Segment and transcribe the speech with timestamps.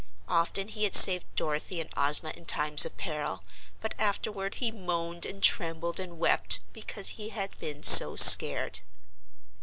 [0.27, 3.43] Often he had saved Dorothy and Ozma in times of peril,
[3.81, 8.79] but afterward he moaned and trembled and wept because he had been so scared.